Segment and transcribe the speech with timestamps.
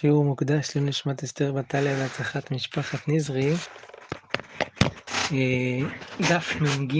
[0.00, 3.52] שיעור מוקדש לנשמת אסתר בתליה להצלחת משפחת נזרי,
[5.32, 5.78] אה,
[6.28, 6.94] דף מ"ג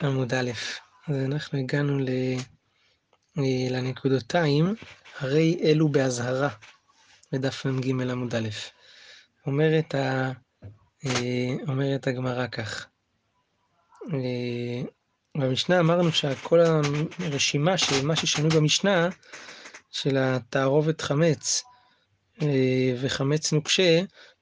[0.00, 0.50] עמוד א'.
[1.08, 4.74] אז אנחנו הגענו אה, לנקודותיים,
[5.18, 6.48] הרי אלו באזהרה,
[7.32, 8.48] בדף מ"ג עמוד א'.
[9.46, 10.32] אומרת, ה...
[11.06, 12.86] אה, אומרת הגמרא כך,
[15.36, 16.60] במשנה אמרנו שכל
[17.18, 19.08] הרשימה של מה ששנוי במשנה,
[19.90, 21.62] של התערובת חמץ
[22.42, 24.00] אה, וחמץ נוקשה,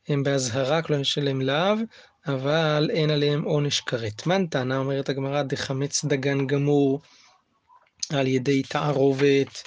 [0.09, 1.75] הם באזהרה, כלומר יש עליהם לאו,
[2.27, 4.27] אבל אין עליהם עונש כרת.
[4.27, 7.01] מן טענה, אומרת הגמרא, דחמץ דגן גמור
[8.13, 9.63] על ידי תערובת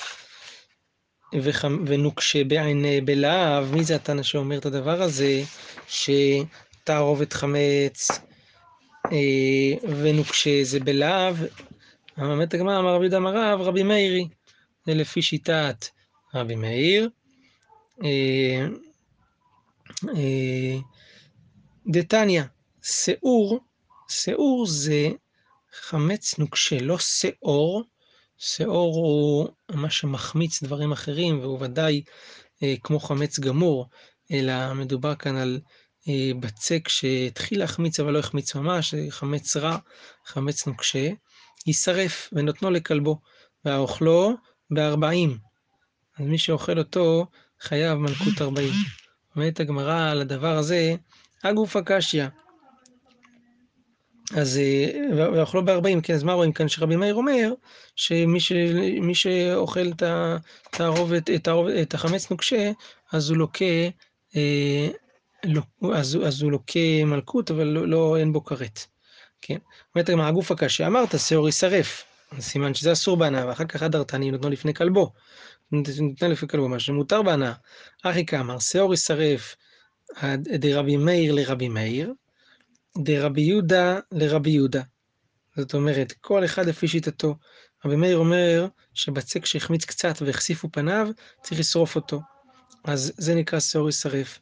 [1.85, 3.65] ונוקשה בעיני בלאו.
[3.73, 5.41] מי זה התנא שאומר את הדבר הזה?
[5.87, 8.11] שתערובת חמץ
[9.11, 11.33] אה, ונוקשה זה בלאו.
[12.17, 14.27] אומרת הגמרא, אמר רבי יהודה אמר רב, רבי מאירי.
[14.85, 15.85] זה לפי שיטת
[16.33, 17.09] רבי מאיר.
[18.03, 18.67] אה,
[20.15, 20.77] אה,
[21.87, 22.43] דתניא,
[22.83, 23.59] שאור,
[24.09, 25.09] שאור זה
[25.73, 27.83] חמץ נוקשה, לא שאור.
[28.37, 32.03] שאור הוא מה שמחמיץ דברים אחרים, והוא ודאי
[32.63, 33.89] אה, כמו חמץ גמור,
[34.31, 35.59] אלא מדובר כאן על
[36.39, 39.77] בצק שהתחיל להחמיץ אבל לא החמיץ ממש, חמץ רע,
[40.25, 41.09] חמץ נוקשה,
[41.67, 43.19] יישרף ונותנו לכלבו,
[43.65, 44.33] והאוכלו
[44.71, 45.37] בארבעים.
[46.19, 47.25] אז מי שאוכל אותו
[47.61, 48.73] חייב מלכות ארבעים.
[49.35, 50.95] אומרת הגמרא על הדבר הזה,
[51.43, 52.25] הגופה קשיא.
[54.35, 54.59] אז,
[55.15, 56.67] ואוכלו בארבעים, כן, אז מה רואים כאן?
[56.67, 57.53] שרבי מאיר אומר,
[57.95, 58.51] שמי ש,
[59.13, 61.47] שאוכל את התערובת, את,
[61.81, 62.71] את החמץ נוקשה,
[63.11, 63.65] אז הוא לוקה,
[64.35, 64.87] אה,
[65.43, 65.61] לא,
[65.93, 68.79] אז, אז הוא לוקה מלכות, אבל לא, לא אין בו כרת.
[69.41, 69.57] כן?
[69.95, 72.10] אומרת הגמרא, הגוף הקשה, אמרת, שאור יישרף.
[72.39, 75.13] סימן שזה אסור בהנאה, ואחר כך הדרתני נותנו לפני כלבו.
[75.71, 77.53] נותן לפני כלבו, מה שמותר בהנאה.
[78.03, 79.55] אחי כאמר, שאור יישרף
[80.59, 82.13] דרבי מאיר לרבי מאיר,
[82.97, 84.81] דרבי יהודה לרבי יהודה.
[85.57, 87.35] זאת אומרת, כל אחד לפי שיטתו.
[87.85, 91.09] רבי מאיר אומר שבצק שהחמיץ קצת והחשיפו פניו,
[91.43, 92.21] צריך לשרוף אותו.
[92.83, 94.39] אז זה נקרא שאור יישרף.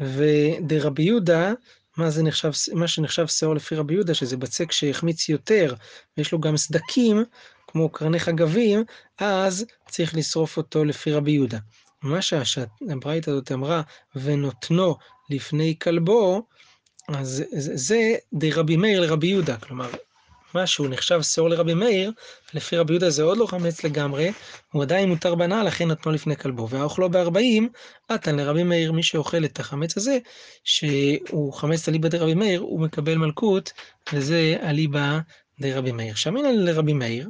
[0.00, 1.52] ודרבי יהודה
[1.96, 5.74] מה, זה נחשב, מה שנחשב שאור לפי רבי יהודה, שזה בצק שהחמיץ יותר,
[6.16, 7.24] ויש לו גם סדקים,
[7.66, 8.84] כמו קרני חגבים,
[9.18, 11.58] אז צריך לשרוף אותו לפי רבי יהודה.
[12.02, 13.82] מה שהברייתא הזאת אמרה,
[14.16, 14.96] ונותנו
[15.30, 16.46] לפני כלבו,
[17.08, 19.90] אז זה דרבי מאיר לרבי יהודה, כלומר,
[20.54, 22.12] מה שהוא נחשב שאור לרבי מאיר,
[22.54, 24.32] לפי רבי יהודה זה עוד לא חמץ לגמרי,
[24.72, 26.68] הוא עדיין מותר בנאה, לכן נתנו לפני כלבו.
[26.68, 27.68] והאוכלו בארבעים,
[28.08, 30.18] עתן לרבי מאיר, מי שאוכל את החמץ הזה,
[30.64, 33.72] שהוא חמץ אליבא דרבי מאיר, הוא מקבל מלכות,
[34.12, 35.18] וזה אליבא
[35.60, 36.14] דרבי מאיר.
[36.14, 37.28] שמינן לרבי מאיר,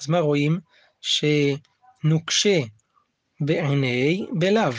[0.00, 0.60] אז מה רואים?
[1.00, 2.60] שנוקשה
[3.40, 4.72] בעיני בלאו.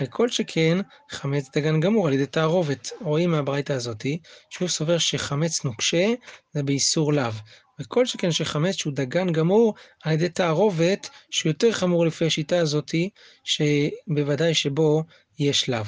[0.00, 0.78] וכל שכן
[1.10, 2.90] חמץ דגן גמור על ידי תערובת.
[3.00, 4.18] רואים מהברייתא הזאתי,
[4.50, 6.14] שהוא סובר שחמץ נוקשה
[6.52, 7.32] זה באיסור לאו.
[7.80, 13.10] וכל שכן שחמץ שהוא דגן גמור על ידי תערובת, שהוא יותר חמור לפי השיטה הזאתי,
[13.44, 15.02] שבוודאי שבו
[15.38, 15.84] יש לאו.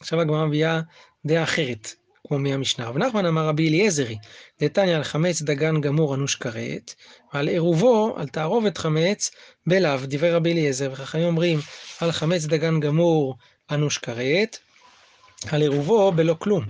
[0.00, 0.80] עכשיו הגמרא מביאה
[1.26, 1.94] דעה אחרת,
[2.28, 2.88] כמו מהמשנה.
[2.88, 4.18] רב נחמן אמר רבי אליעזרי,
[4.60, 6.94] דתניא על חמץ דגן גמור אנוש כרת,
[7.34, 9.30] ועל עירובו, על תערובת חמץ,
[9.66, 11.58] בלאו, דברי רבי אליעזר, וחכמים אומרים
[12.00, 13.36] על חמץ דגן גמור
[13.70, 14.58] אנוש כרת,
[15.50, 16.64] על עירובו בלא כלום.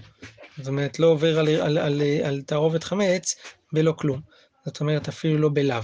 [0.58, 3.34] זאת אומרת, לא עובר על, על, על, על תערובת חמץ
[3.72, 4.20] בלא כלום.
[4.64, 5.82] זאת אומרת, אפילו לא בלאו.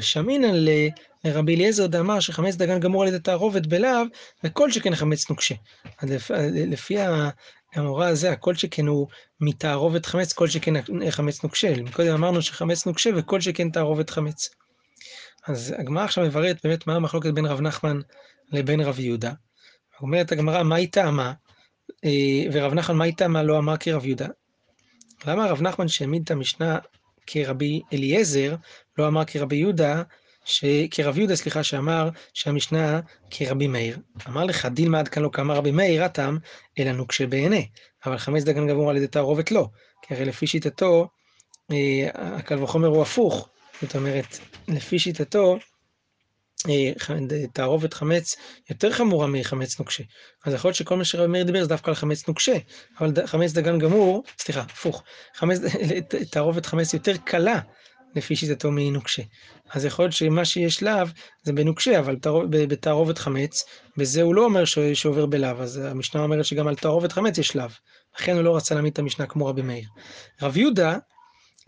[0.00, 0.54] שמינן
[1.24, 4.02] לרבי אליעזר דאמר שחמץ דגן גמור על ידי תערובת בלאו,
[4.44, 5.54] וכל שכן חמץ נוקשה.
[6.42, 6.98] לפי
[7.74, 9.06] המורה הזה, הכל שכן הוא
[9.40, 10.74] מתערובת חמץ, כל שכן
[11.10, 11.74] חמץ נוקשה.
[11.92, 14.50] קודם אמרנו שחמץ נוקשה וכל שכן תערובת חמץ.
[15.46, 18.00] אז הגמרא עכשיו מבררת באמת מה המחלוקת בין רב נחמן
[18.52, 19.32] לבין רב יהודה.
[20.00, 21.32] אומרת הגמרא, מה היא טעמה?
[22.04, 23.42] אה, ורב נחמן, מה היא טעמה?
[23.42, 24.28] לא אמר כרב יהודה.
[25.26, 26.78] למה רב נחמן שהעמיד את המשנה
[27.26, 28.54] כרבי אליעזר,
[28.98, 30.02] לא אמר כרבי יהודה,
[30.50, 30.64] ש...
[30.90, 33.00] כרב יהודה, סליחה, שאמר שהמשנה
[33.30, 33.98] כרבי מאיר.
[34.28, 36.38] אמר לך, דילמה עד כאן לא כאמר רבי מאיר, הטעם,
[36.78, 37.68] אלא נוקשה בעיני.
[38.06, 39.66] אבל חמץ דגן גמור על ידי תערובת לא.
[40.02, 41.08] כי הרי לפי שיטתו,
[41.72, 43.48] אה, הקל וחומר הוא הפוך.
[43.82, 44.38] זאת אומרת,
[44.68, 45.58] לפי שיטתו,
[46.68, 46.92] אה,
[47.52, 48.36] תערובת חמץ
[48.70, 50.02] יותר חמורה מחמץ נוקשה.
[50.44, 52.56] אז יכול להיות שכל מה שרבי מאיר דיבר זה דווקא על חמץ נוקשה,
[53.00, 55.02] אבל חמץ דגן גמור, סליחה, הפוך,
[55.34, 55.58] חמץ,
[56.30, 57.60] תערובת חמץ יותר קלה
[58.14, 59.22] לפי שיטתו מנוקשה.
[59.70, 61.06] אז יכול להיות שמה שיש לאו
[61.42, 62.16] זה בנוקשה, אבל
[62.50, 63.64] בתערובת חמץ,
[63.96, 64.64] בזה הוא לא אומר
[64.94, 67.66] שעובר בלאו, אז המשנה אומרת שגם על תערובת חמץ יש לאו.
[68.18, 69.88] לכן הוא לא רצה להעמיד את המשנה כמו רבי מאיר.
[70.42, 70.98] רב יהודה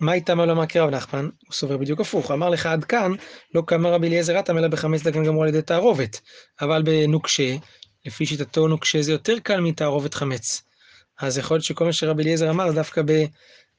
[0.00, 1.24] מה איתם על אמר כרב נחמן?
[1.24, 3.12] הוא סובר בדיוק הפוך, אמר לך עד כאן,
[3.54, 6.20] לא קמה רבי אליעזר רתם אלא בחמץ דגן גמור על ידי תערובת.
[6.60, 7.56] אבל בנוקשה,
[8.06, 10.62] לפי שיטתו נוקשה זה יותר קל מתערובת חמץ.
[11.20, 13.02] אז יכול להיות שכל מה שרבי אליעזר אמר דווקא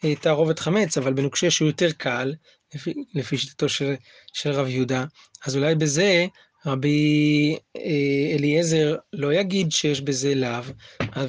[0.03, 2.33] בתערובת חמץ, אבל בנוקשה שהוא יותר קל,
[2.75, 3.93] לפי, לפי שיטתו של,
[4.33, 5.05] של רב יהודה,
[5.45, 6.25] אז אולי בזה
[6.65, 10.63] רבי אה, אליעזר לא יגיד שיש בזה לאו,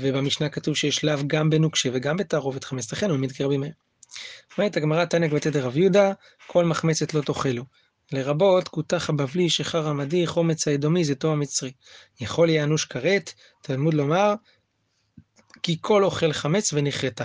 [0.00, 3.73] ובמשנה כתוב שיש לאו גם בנוקשה וגם בתערובת חמץ, לכן הוא כרבי מאיר.
[4.59, 6.12] אומרת הגמרא תניא גבתי דרב יהודה,
[6.47, 7.65] כל מחמצת לא תאכלו.
[8.12, 11.73] לרבות כותח הבבלי, שחר המדי, חומץ האדומי, זיתו המצרי.
[12.21, 13.32] יכול יהיה אנוש כרת,
[13.62, 14.35] תלמוד לומר,
[15.62, 17.25] כי כל אוכל חמץ ונכרתה.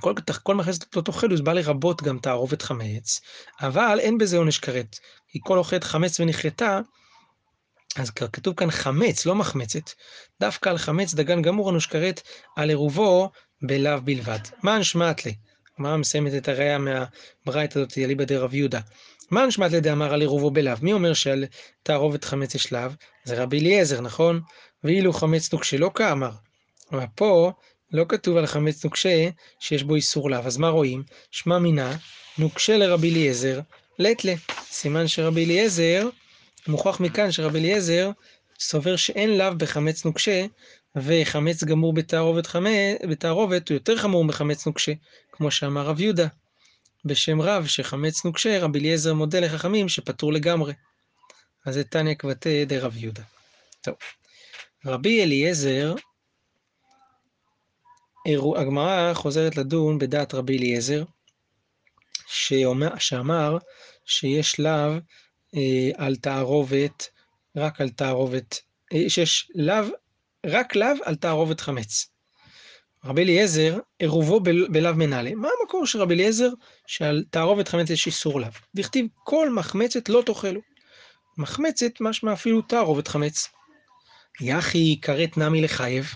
[0.00, 3.20] כל, כל מחמצת לא תאכלו, זה בא לרבות גם תערובת חמץ,
[3.60, 4.98] אבל אין בזה עונש כרת.
[5.28, 6.80] כי כל אוכלת חמץ ונכרתה,
[7.96, 9.90] אז כתוב כאן חמץ, לא מחמצת.
[10.40, 12.22] דווקא על חמץ דגן גמור אנוש כרת,
[12.56, 13.30] על עירובו
[13.62, 14.38] בלאו בלבד.
[14.62, 15.34] מה נשמעת לי?
[15.74, 18.80] הגמרא מסיימת את הראייה מהברייתא הזאת, אליבא דרב יהודה.
[19.30, 20.76] מה נשמעת לדאמר על עירובו בלאו?
[20.82, 21.44] מי אומר שעל
[21.82, 22.90] תערובת חמץ יש לאו?
[23.24, 24.40] זה רבי אליעזר, נכון?
[24.84, 26.30] ואילו חמץ נוקשה לא כאמר.
[26.92, 27.52] אבל פה
[27.92, 29.28] לא כתוב על חמץ נוקשה
[29.60, 30.40] שיש בו איסור לאו.
[30.40, 31.02] אז מה רואים?
[31.30, 31.96] שמע מינה,
[32.38, 33.60] נוקשה לרבי אליעזר,
[33.98, 34.34] לטלה.
[34.70, 36.08] סימן שרבי אליעזר,
[36.68, 38.10] מוכח מכאן שרבי אליעזר
[38.60, 40.46] סובר שאין לאו בחמץ נוקשה,
[40.96, 44.92] וחמץ גמור בתערובת, חמץ, בתערובת הוא יותר חמור מחמץ נוקשה,
[45.32, 46.26] כמו שאמר רב יהודה.
[47.04, 50.72] בשם רב שחמץ נוקשה, רבי אליעזר מודה לחכמים שפטור לגמרי.
[51.66, 53.22] אז זה תניא כבתי דרב יהודה.
[53.80, 53.94] טוב.
[54.86, 55.94] רבי אליעזר,
[58.56, 61.04] הגמרא חוזרת לדון בדעת רבי אליעזר,
[62.26, 63.58] שאומר, שאמר
[64.04, 64.92] שיש לאו
[65.54, 67.08] אה, על תערובת,
[67.56, 68.60] רק על תערובת,
[68.92, 69.84] אה, שיש לאו
[70.46, 72.06] רק לאו על תערובת חמץ.
[73.04, 75.34] רבי אליעזר, עירובו בלאו מנהלה.
[75.34, 76.48] מה המקור של רבי אליעזר
[76.86, 78.48] שעל תערובת חמץ יש איסור לאו?
[78.74, 80.60] דכתיב כל מחמצת לא תאכלו.
[81.38, 83.48] מחמצת משמע אפילו תערובת חמץ.
[84.40, 86.06] יחי כרת נמי לחייב.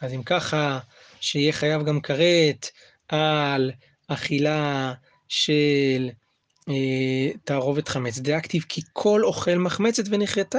[0.00, 0.78] אז אם ככה,
[1.22, 2.70] שיהיה חייב גם כרת
[3.08, 3.70] על
[4.08, 4.92] אכילה
[5.28, 6.10] של
[6.68, 8.18] אה, תערובת חמץ.
[8.18, 10.58] דאקטיב כי כל אוכל מחמצת ונכרתה.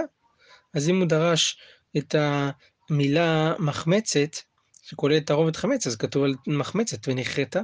[0.74, 1.58] אז אם הוא דרש
[1.98, 2.16] את
[2.90, 4.38] המילה מחמצת,
[4.84, 7.62] שכוללת תערובת חמץ, אז כתוב על מחמצת ונכרתה,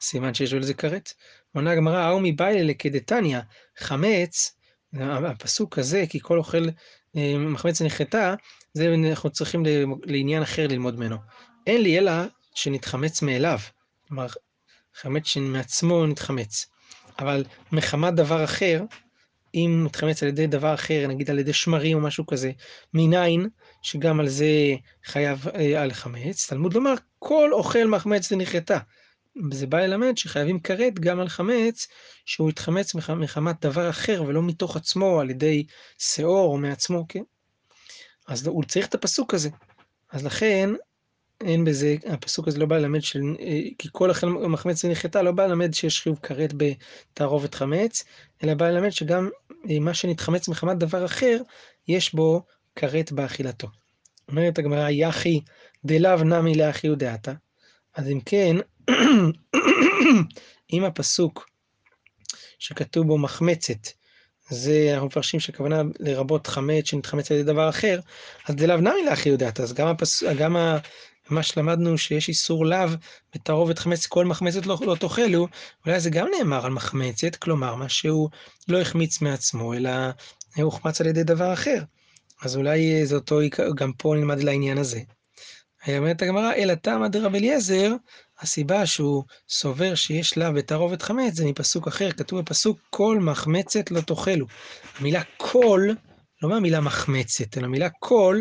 [0.00, 1.12] סימן שיש לו לזה כרת.
[1.54, 3.38] עונה הגמרא, ההוא מביילה לכדתניא,
[3.78, 4.56] חמץ,
[5.00, 6.68] הפסוק הזה, כי כל אוכל
[7.16, 8.34] אה, מחמץ ונכרתה,
[8.74, 9.62] זה אנחנו צריכים
[10.04, 11.16] לעניין אחר ללמוד ממנו.
[11.66, 12.12] אין לי אלא
[12.54, 13.58] שנתחמץ מאליו.
[14.08, 14.26] כלומר,
[14.94, 16.66] חמץ שמעצמו נתחמץ.
[17.18, 18.82] אבל מחמת דבר אחר,
[19.54, 22.50] אם מתחמץ על ידי דבר אחר, נגיד על ידי שמרים או משהו כזה,
[22.94, 23.48] מניין
[23.82, 24.46] שגם על זה
[25.04, 28.78] חייב אה, על חמץ, תלמוד לומר, כל אוכל מחמץ ונכרתה.
[29.52, 31.86] זה בא ללמד שחייבים כרת גם על חמץ,
[32.24, 35.66] שהוא יתחמץ מחמת דבר אחר ולא מתוך עצמו, על ידי
[35.98, 37.22] שאור או מעצמו, כן?
[38.28, 39.48] אז הוא צריך את הפסוק הזה.
[40.12, 40.70] אז לכן,
[41.40, 45.32] אין בזה, הפסוק הזה לא בא ללמד של, אה, כי כל אכל מחמץ ונחתה, לא
[45.32, 48.04] בא ללמד שיש חיוב כרת בתערובת חמץ,
[48.44, 49.28] אלא בא ללמד שגם
[49.70, 51.38] אה, מה שנתחמץ מחמת דבר אחר,
[51.88, 52.42] יש בו
[52.76, 53.68] כרת באכילתו.
[54.28, 55.40] אומרת הגמרא, יחי
[55.84, 57.32] דלאו נמי לאחי ודעתה.
[57.94, 58.56] אז אם כן,
[60.72, 61.48] אם הפסוק
[62.58, 63.88] שכתוב בו מחמצת,
[64.50, 68.00] זה אנחנו מפרשים שהכוונה לרבות חמץ שנתחמץ על ידי דבר אחר,
[68.48, 70.22] אז דלאו נמי לאחי ודעתה, אז גם, הפס...
[70.22, 70.56] גם
[71.30, 72.88] מה שלמדנו שיש איסור לאו
[73.34, 75.48] בתערובת חמץ, כל מחמצת לא, לא תאכלו,
[75.86, 78.28] אולי זה גם נאמר על מחמצת, כלומר, מה שהוא
[78.68, 79.90] לא החמיץ מעצמו, אלא
[80.56, 81.82] הוא הוחמץ על ידי דבר אחר.
[82.42, 83.38] אז אולי זה אותו,
[83.76, 85.00] גם פה נלמד לעניין הזה.
[85.88, 87.92] אומרת הגמרא, אלא תמא דרב אליעזר,
[88.40, 94.00] הסיבה שהוא סובר שיש לאו בתערובת חמץ, זה מפסוק אחר, כתוב בפסוק, כל מחמצת לא
[94.00, 94.46] תאכלו.
[94.98, 95.88] המילה כל,
[96.42, 98.40] לא מהמילה מחמצת, אלא המילה כל,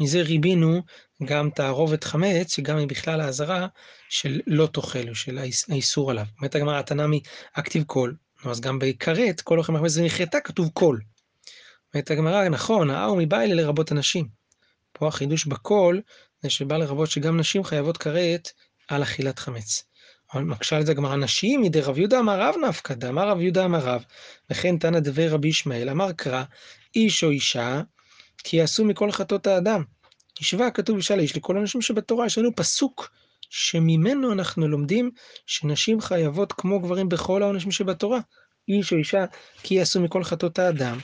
[0.00, 0.82] מזה ריבינו
[1.24, 3.66] גם תערובת חמץ, שגם היא בכלל האזהרה
[4.08, 6.24] של לא תאכלו, של האיסור עליו.
[6.38, 7.20] אומרת הגמרא, התם נמי
[7.52, 11.00] הא כתיב כל, אז גם בכרת, כל אוכל מחמץ ונכרתה, כתוב כל.
[11.94, 14.28] אומרת הגמרא, נכון, ההוא מיבעי ליה לרבות הנשים.
[14.92, 16.00] פה החידוש בקול,
[16.42, 18.50] זה שבא לרבות שגם נשים חייבות כרת
[18.88, 19.84] על אכילת חמץ.
[20.34, 23.64] אבל מקשה על זה הגמרא, נשים מדי רב יהודה אמר רב נפקא, דאמר רב יהודה
[23.64, 24.04] אמר רב,
[24.50, 26.44] וכן תנא דבר רבי ישמעאל, אמר קרא,
[26.94, 27.82] איש או אישה,
[28.38, 29.84] כי יעשו מכל חטאות האדם.
[30.40, 33.10] השווה כתוב אישה לאיש לכל האנשים שבתורה, יש לנו פסוק
[33.50, 35.10] שממנו אנחנו לומדים
[35.46, 38.20] שנשים חייבות כמו גברים בכל העונשים שבתורה.
[38.68, 39.24] איש או אישה,
[39.62, 40.98] כי יעשו מכל חטאות האדם.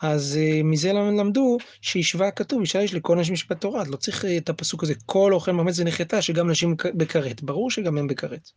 [0.00, 4.28] אז uh, מזה למדו שהשווה כתוב, אישה יש לכל האנשים שבתורה, אז לא צריך uh,
[4.36, 7.42] את הפסוק הזה, כל אוכל מחמץ ונחתה, שגם נשים בכרת.
[7.42, 8.50] ברור שגם הם בכרת.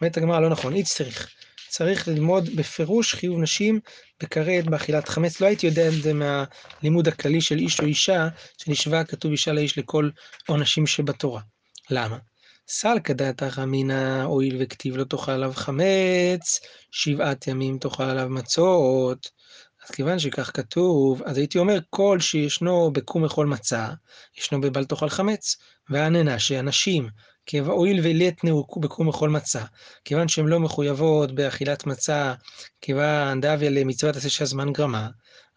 [0.00, 1.30] אומרת הגמרא, לא נכון, אי צריך.
[1.76, 3.80] צריך ללמוד בפירוש חיוב נשים
[4.22, 5.40] בכרת באכילת חמץ.
[5.40, 8.28] לא הייתי יודע את זה מהלימוד הכללי של איש או אישה,
[8.58, 10.10] שנשבע כתוב אישה לאיש לכל
[10.48, 11.40] עונשים שבתורה.
[11.90, 12.18] למה?
[12.68, 19.30] סלקא דעתך אמינא, הואיל וכתיב לא תאכל עליו חמץ, שבעת ימים תאכל עליו מצות.
[19.84, 23.88] אז כיוון שכך כתוב, אז הייתי אומר, כל שישנו בקום אכול מצה,
[24.38, 25.56] ישנו בבל תאכל חמץ.
[25.90, 27.08] והננה שאנשים,
[27.54, 29.64] הואיל ולתנו בקום אכול מצה,
[30.04, 32.34] כיוון שהן לא מחויבות באכילת מצה,
[32.80, 35.08] כיוון דאביה למצוות עשה שהזמן גרמה,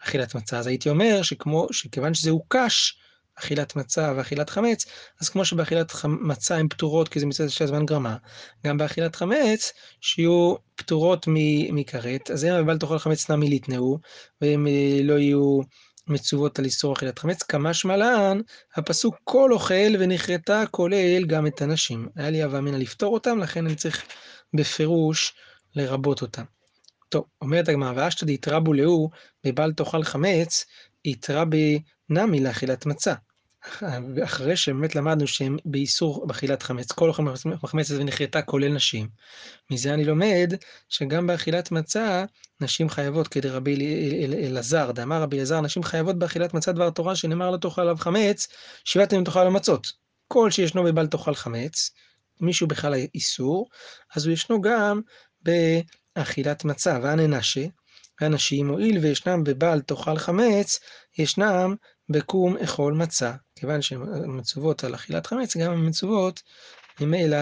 [0.04, 3.00] אכילת מצה, אז הייתי אומר שכמו, שכיוון שזה הוקש,
[3.36, 4.86] אכילת מצה ואכילת חמץ,
[5.22, 8.18] אז כמו שבאכילת מצה הן פטורות כי זה מצוות שהזמן גרמה,
[8.66, 11.26] גם באכילת חמץ, שיהיו פטורות
[11.72, 14.00] מכרת, אז הם אבל תאכל חמץ נמי ליתנאו,
[14.42, 15.60] והם אה, לא יהיו
[16.10, 18.42] מצוות על איסור אכילת חמץ, כמשמע לן,
[18.76, 22.08] הפסוק כל אוכל ונכרתה כולל גם את הנשים.
[22.16, 24.06] היה לי הווה אמינא לפתור אותם, לכן אני צריך
[24.54, 25.34] בפירוש
[25.76, 26.44] לרבות אותם.
[27.10, 29.10] טוב, אומרת הגמרא, ואשתא דאיתרבו להו
[29.44, 30.66] בבל תאכל חמץ,
[31.06, 31.44] איתרא
[32.10, 33.14] בנמי לאכילת מצה.
[34.24, 39.08] אחרי שבאמת למדנו שהם באיסור באכילת חמץ, כל אוכל מחמצת ונכרתה כולל נשים,
[39.72, 40.54] מזה אני לומד
[40.90, 42.26] שגם באכילת מצה
[42.62, 43.78] נשים חייבות, כדרבי
[44.48, 48.48] אלעזר, דאמר רבי אלעזר, נשים חייבות באכילת מצה דבר תורה שנאמר לא תאכל עליו חמץ,
[48.84, 49.92] שבעת ימים תאכל עליו מצות.
[50.28, 51.92] כל שישנו בבל תאכל חמץ,
[52.42, 53.70] מישהו בכלל איסור,
[54.16, 55.02] אז הוא ישנו גם
[55.42, 57.66] באכילת מצה, והננשה,
[58.22, 60.80] והנשים הואיל וישנם בבל תאכל חמץ,
[61.18, 61.76] ישנם
[62.10, 63.34] בקום אכול מצה.
[63.56, 66.42] כיוון שהן מצוות על אכילת חמץ, גם הן מצוות
[67.02, 67.38] ממילא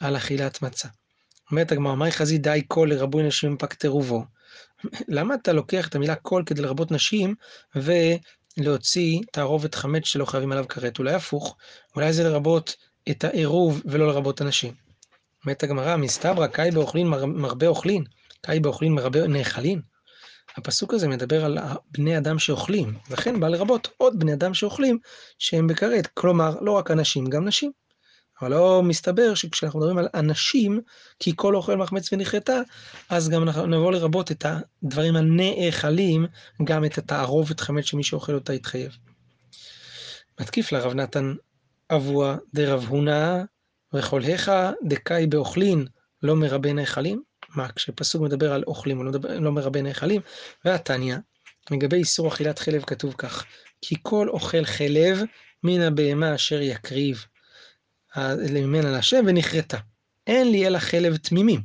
[0.00, 0.88] על אכילת מצה.
[1.50, 4.24] אומרת הגמרא, מהי חזי די קול לרבוי נשים פק תרובו?
[5.08, 7.34] למה אתה לוקח את המילה קול כדי לרבות נשים
[7.76, 10.98] ולהוציא תערובת חמץ שלא חייבים עליו כרת?
[10.98, 11.56] אולי הפוך,
[11.96, 12.76] אולי זה לרבות
[13.10, 14.74] את העירוב ולא לרבות הנשים.
[15.44, 18.04] אומרת הגמרא, מסתברא קאי באוכלין מרבה אוכלין,
[18.40, 19.80] קאי באוכלין מרבה נאכלין.
[20.56, 21.58] הפסוק הזה מדבר על
[21.90, 24.98] בני אדם שאוכלים, לכן בא לרבות עוד בני אדם שאוכלים
[25.38, 27.72] שהם בכרת, כלומר לא רק אנשים, גם נשים.
[28.42, 30.80] אבל לא מסתבר שכשאנחנו מדברים על אנשים,
[31.18, 32.60] כי כל אוכל מחמץ ונכרתה,
[33.08, 36.26] אז גם נבוא לרבות את הדברים הנאכלים,
[36.64, 38.96] גם את התערובת חמץ שמי שאוכל אותה יתחייב.
[40.40, 41.34] מתקיף לרב נתן
[41.90, 43.42] אבוה דרב הונא
[43.92, 45.86] וכל היכא דקאי באוכלין
[46.22, 47.29] לא מרבה נאכלים?
[47.54, 50.20] מה, כשפסוק מדבר על אוכלים, הוא לא, מדבר, לא מרבה נאכלים,
[50.64, 51.16] והתניא,
[51.70, 53.44] לגבי איסור אכילת חלב כתוב כך,
[53.82, 55.18] כי כל אוכל חלב
[55.62, 57.24] מן הבהמה אשר יקריב
[58.16, 59.78] ממנה להשם ונכרתה.
[60.26, 61.60] אין לי אלא חלב תמימים.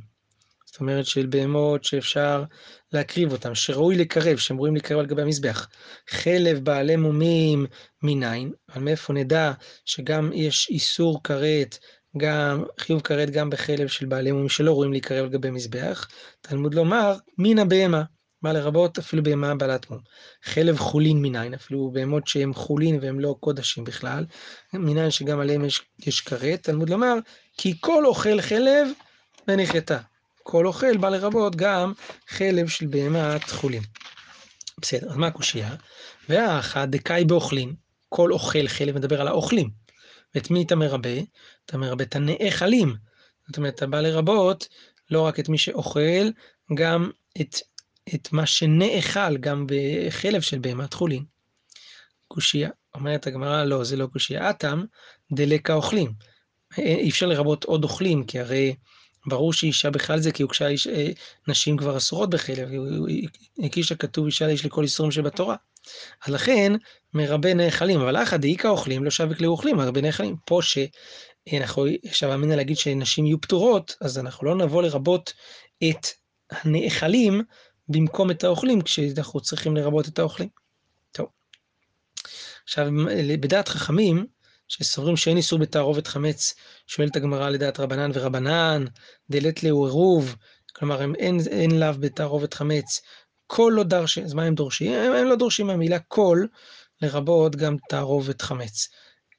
[0.64, 2.44] זאת אומרת של בהמות שאפשר
[2.92, 5.68] להקריב אותם, שראוי לקרב, שהם ראויים לקרב על גבי המזבח.
[6.08, 7.66] חלב בעלי מומים
[8.02, 9.52] מניין, אבל מאיפה נדע
[9.84, 11.78] שגם יש איסור כרת
[12.16, 16.08] גם חיוב כרת גם בחלב של בעלי מומים שלא רואים להיקרב על גבי מזבח.
[16.40, 18.02] תלמוד לומר, מן הבהמה,
[18.42, 20.00] מה לרבות אפילו בהמה בעלת מום.
[20.44, 24.24] חלב חולין מניין, אפילו בהמות שהם חולין והם לא קודשים בכלל,
[24.72, 26.62] מניין שגם עליהם יש, יש כרת.
[26.62, 27.14] תלמוד לומר,
[27.56, 28.88] כי כל אוכל חלב
[29.48, 29.98] ונחתה.
[30.42, 31.92] כל אוכל בא לרבות גם
[32.28, 33.82] חלב של בהמת חולין.
[34.80, 35.74] בסדר, אז מה הקושייה?
[36.28, 37.74] והאחד דקאי באוכלין,
[38.08, 39.85] כל אוכל חלב מדבר על האוכלים.
[40.36, 41.18] ואת מי אתה מרבה?
[41.66, 42.94] אתה מרבה את הנאכלים.
[43.48, 44.68] זאת אומרת, אתה בא לרבות
[45.10, 46.30] לא רק את מי שאוכל,
[46.74, 47.56] גם את,
[48.14, 51.24] את מה שנאכל, גם בחלב של בהמת חולין.
[52.28, 52.70] קושייה.
[52.94, 54.50] אומרת הגמרא, לא, זה לא קושייה.
[54.50, 54.84] אטם
[55.32, 56.12] דלקה אוכלים.
[56.78, 58.74] אי אפשר לרבות עוד אוכלים, כי הרי
[59.26, 61.10] ברור שאישה בכלל זה, כי הוגשה איש, אה,
[61.48, 62.68] נשים כבר אסורות בחלב,
[63.64, 65.56] הקישה כתוב אישה יש לכל איסורים שבתורה.
[66.28, 66.72] לכן,
[67.14, 70.36] מרבה נאכלים, אבל אחא דאיכא אוכלים, לא שווה כלי אוכלים, מרבה נאכלים.
[70.44, 75.32] פה שאנחנו עכשיו אמינא להגיד שנשים יהיו פטורות, אז אנחנו לא נבוא לרבות
[75.90, 76.06] את
[76.50, 77.42] הנאכלים
[77.88, 80.48] במקום את האוכלים, כשאנחנו צריכים לרבות את האוכלים.
[81.12, 81.26] טוב.
[82.64, 82.86] עכשיו,
[83.40, 84.26] בדעת חכמים,
[84.68, 86.54] שסוברים שאין איסור בתערובת חמץ,
[86.86, 88.84] שואלת הגמרא לדעת רבנן ורבנן,
[89.30, 90.36] דלת לאו עירוב,
[90.72, 93.00] כלומר אין, אין לאו בתערובת חמץ,
[93.46, 94.92] כל לא דרשי, אז מה הם דורשים?
[94.92, 96.46] הם, הם לא דורשים מהמילה כל,
[97.02, 98.88] לרבות גם תערובת חמץ.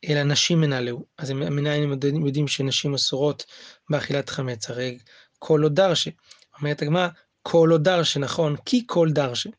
[0.09, 1.05] אלא נשים מנהלו.
[1.17, 3.45] אז מנין הם יודעים שנשים אסורות
[3.89, 4.69] באכילת חמץ?
[4.69, 4.97] הרי
[5.39, 6.11] כל לא דרשי.
[6.59, 7.07] אומרת הגמרא,
[7.43, 8.55] כל לא דרשי, נכון?
[8.65, 9.49] כי כל דרשי.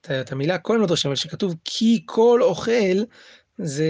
[0.00, 3.02] את המילה כל לא דורשים, אבל שכתוב כי כל אוכל,
[3.58, 3.86] זה,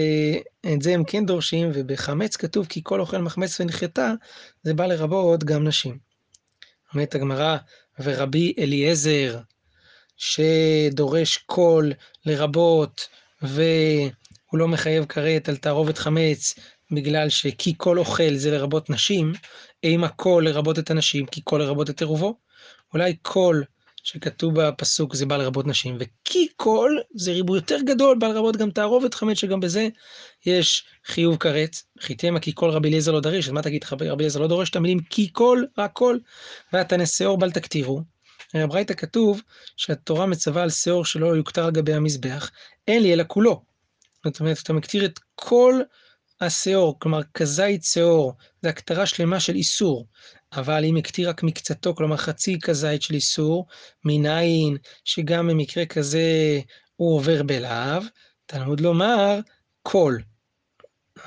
[0.73, 4.13] את זה הם כן דורשים, ובחמץ כתוב כי כל אוכל מחמץ ונחתה,
[4.63, 5.97] זה בא לרבות גם נשים.
[6.93, 7.57] אומרת הגמרא,
[7.99, 9.39] ורבי אליעזר,
[10.21, 11.93] שדורש קול
[12.25, 13.07] לרבות,
[13.41, 14.09] והוא
[14.53, 16.55] לא מחייב כרת על תערובת חמץ,
[16.91, 19.33] בגלל שכי כל אוכל זה לרבות נשים,
[19.83, 22.35] האם הכל לרבות את הנשים, כי כל לרבות את עירובו?
[22.93, 23.61] אולי כל
[24.03, 28.71] שכתוב בפסוק זה בא לרבות נשים, וכי כל זה ריבוי יותר גדול, בא לרבות גם
[28.71, 29.87] תערובת חמץ, שגם בזה
[30.45, 31.75] יש חיוב כרת.
[31.99, 34.75] חיתמה כי כל רבי אליעזר לא דריש, אז מה תגיד רבי אליעזר לא דורש את
[34.75, 36.17] המילים כי כל, רק כל,
[36.73, 38.01] והתנא שאור בל תקטירו.
[38.55, 39.41] בברייתא כתוב
[39.77, 42.51] שהתורה מצווה על שאור שלא יוקטר על גבי המזבח,
[42.87, 43.63] אין לי אלא כולו.
[44.25, 45.81] זאת אומרת, אתה מקטיר את כל
[46.41, 50.07] השאור, כלומר כזית שאור, זה הקטרה שלמה של איסור,
[50.53, 53.67] אבל אם הקטיר רק מקצתו, כלומר חצי כזית של איסור,
[54.05, 56.59] מניין שגם במקרה כזה
[56.95, 58.01] הוא עובר בלאו,
[58.45, 59.39] תלמוד לומר
[59.83, 60.17] כל,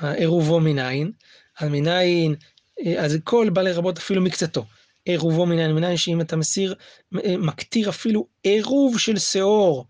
[0.01, 1.11] עירובו מניין,
[1.59, 2.35] אז מניין,
[2.97, 4.65] אז כל בא לרבות אפילו מקצתו.
[5.05, 6.75] עירובו מניין, מניין שאם אתה מסיר,
[7.37, 9.85] מקטיר אפילו עירוב של שאור,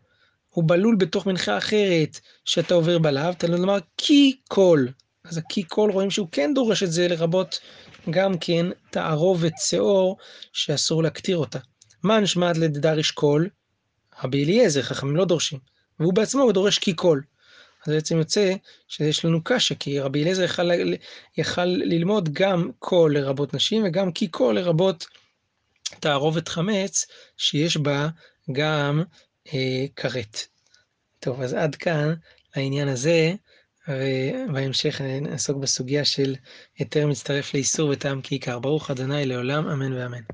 [0.50, 4.86] הוא בלול בתוך מנחה אחרת שאתה עובר בלאו, תלמוד לומר כי כל.
[5.24, 7.60] אז הכי כל רואים שהוא כן דורש את זה לרבות
[8.10, 10.17] גם כן תערובת שאור
[10.53, 11.60] שאסור להקטיר אותה.
[12.03, 13.45] מה נשמעת לדריש כל?
[14.24, 15.60] רבי אליעזר, חכמים לא דורשים.
[16.00, 17.19] והוא בעצמו דורש כי כל.
[17.88, 18.54] אז בעצם יוצא
[18.88, 20.72] שיש לנו קשה, כי רבי אליעזר יכל,
[21.38, 25.08] יכל ללמוד גם כל לרבות נשים וגם כי כל לרבות
[26.00, 27.06] תערובת חמץ
[27.38, 28.08] שיש בה
[28.51, 29.04] גם
[29.54, 30.38] אה, כרת.
[31.20, 32.13] טוב, אז עד כאן
[32.56, 33.34] העניין הזה.
[33.88, 36.36] ובהמשך נעסוק בסוגיה של
[36.77, 38.60] היתר מצטרף לאיסור וטעם כעיקר.
[38.60, 38.94] ברוך ה'
[39.25, 40.22] לעולם, אמן ואמן.